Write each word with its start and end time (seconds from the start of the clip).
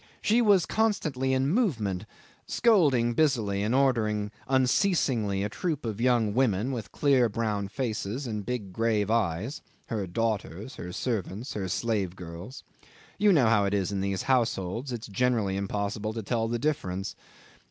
She 0.19 0.41
was 0.41 0.65
constantly 0.65 1.31
in 1.31 1.47
movement, 1.51 2.07
scolding 2.47 3.13
busily 3.13 3.61
and 3.61 3.75
ordering 3.75 4.31
unceasingly 4.47 5.43
a 5.43 5.47
troop 5.47 5.85
of 5.85 6.01
young 6.01 6.33
women 6.33 6.71
with 6.71 6.91
clear 6.91 7.29
brown 7.29 7.67
faces 7.67 8.25
and 8.25 8.43
big 8.43 8.73
grave 8.73 9.11
eyes, 9.11 9.61
her 9.89 10.07
daughters, 10.07 10.73
her 10.77 10.91
servants, 10.91 11.53
her 11.53 11.67
slave 11.67 12.15
girls. 12.15 12.63
You 13.19 13.31
know 13.31 13.45
how 13.45 13.65
it 13.65 13.75
is 13.75 13.91
in 13.91 14.01
these 14.01 14.23
households: 14.23 14.91
it's 14.91 15.05
generally 15.05 15.55
impossible 15.55 16.13
to 16.13 16.23
tell 16.23 16.47
the 16.47 16.57
difference. 16.57 17.15